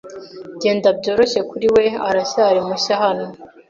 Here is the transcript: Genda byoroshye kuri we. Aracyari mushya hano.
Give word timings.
Genda 0.61 0.89
byoroshye 0.99 1.39
kuri 1.49 1.67
we. 1.75 1.85
Aracyari 2.09 2.59
mushya 2.67 2.95
hano. 3.03 3.25